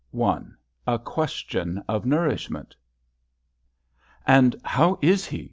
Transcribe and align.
A 0.87 0.97
QUESTION 0.97 1.83
OF 1.87 2.07
NOURISHMENT. 2.07 2.75
"And 4.25 4.55
how 4.63 4.97
is 4.99 5.27
he?" 5.27 5.39